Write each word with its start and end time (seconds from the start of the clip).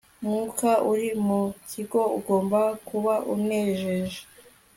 Umwuka 0.19 0.69
uri 0.91 1.09
mu 1.25 1.41
kigo 1.69 2.01
ugomba 2.17 2.61
kuba 2.87 3.13
unejeje 3.33 4.19